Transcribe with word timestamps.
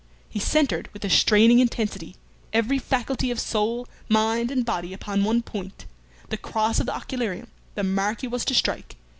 He 0.27 0.39
centred, 0.39 0.89
with 0.93 1.05
a 1.05 1.11
straining 1.11 1.59
intensity, 1.59 2.15
every 2.53 2.79
faculty 2.79 3.29
of 3.29 3.39
soul, 3.39 3.87
mind, 4.09 4.49
and 4.49 4.65
body 4.65 4.93
upon 4.95 5.23
one 5.23 5.43
point 5.43 5.85
the 6.29 6.37
cross 6.37 6.79
of 6.79 6.87
the 6.87 6.93
occularium, 6.93 7.49
the 7.75 7.83
mark 7.83 8.21
he 8.21 8.27
was 8.27 8.43
to 8.45 8.55
strike. 8.55 8.95